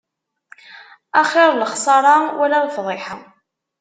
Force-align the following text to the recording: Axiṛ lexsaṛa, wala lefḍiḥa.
Axiṛ 1.21 1.51
lexsaṛa, 1.55 2.15
wala 2.37 2.57
lefḍiḥa. 2.67 3.15